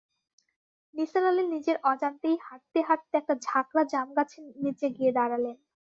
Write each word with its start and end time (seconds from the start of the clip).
নিসার 0.93 1.23
আলি 1.25 1.43
নিজের 1.47 1.77
অজান্তেই 1.83 2.37
হাঁটতে-হাঁটতে 2.45 3.15
একটা 3.17 3.35
ঝাঁকড়া 3.41 3.83
জামগাছের 3.93 4.43
নিচে 4.63 4.87
গিয়ে 4.97 5.11
দাঁড়ালেন। 5.17 5.57